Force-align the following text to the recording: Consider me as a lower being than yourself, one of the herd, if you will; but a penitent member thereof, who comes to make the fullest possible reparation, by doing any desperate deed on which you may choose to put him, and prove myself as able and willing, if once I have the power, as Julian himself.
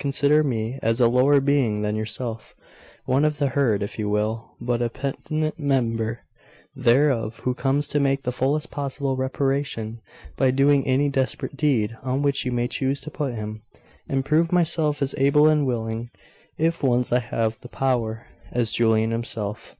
Consider 0.00 0.42
me 0.42 0.80
as 0.82 0.98
a 0.98 1.06
lower 1.06 1.40
being 1.40 1.82
than 1.82 1.94
yourself, 1.94 2.56
one 3.04 3.24
of 3.24 3.38
the 3.38 3.50
herd, 3.50 3.84
if 3.84 4.00
you 4.00 4.08
will; 4.10 4.56
but 4.60 4.82
a 4.82 4.90
penitent 4.90 5.60
member 5.60 6.22
thereof, 6.74 7.38
who 7.44 7.54
comes 7.54 7.86
to 7.86 8.00
make 8.00 8.24
the 8.24 8.32
fullest 8.32 8.72
possible 8.72 9.14
reparation, 9.16 10.00
by 10.36 10.50
doing 10.50 10.84
any 10.88 11.08
desperate 11.08 11.56
deed 11.56 11.96
on 12.02 12.20
which 12.22 12.44
you 12.44 12.50
may 12.50 12.66
choose 12.66 13.00
to 13.02 13.12
put 13.12 13.34
him, 13.36 13.62
and 14.08 14.24
prove 14.24 14.50
myself 14.50 15.00
as 15.00 15.14
able 15.18 15.46
and 15.46 15.66
willing, 15.68 16.10
if 16.58 16.82
once 16.82 17.12
I 17.12 17.20
have 17.20 17.60
the 17.60 17.68
power, 17.68 18.26
as 18.50 18.72
Julian 18.72 19.12
himself. 19.12 19.76